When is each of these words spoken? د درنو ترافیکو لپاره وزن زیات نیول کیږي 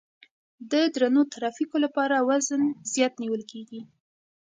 د 0.71 0.73
درنو 0.93 1.21
ترافیکو 1.33 1.75
لپاره 1.85 2.15
وزن 2.29 2.61
زیات 2.93 3.13
نیول 3.21 3.41
کیږي 3.51 3.81